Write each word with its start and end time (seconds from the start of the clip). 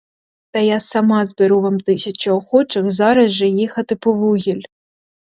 Та 0.53 0.59
я 0.61 0.79
сама 0.79 1.25
зберу 1.25 1.61
вам 1.61 1.79
тисячі 1.79 2.31
охочих 2.31 2.91
зараз 2.91 3.31
же 3.31 3.47
їхати 3.47 3.95
по 3.95 4.13
вугіль. 4.13 4.61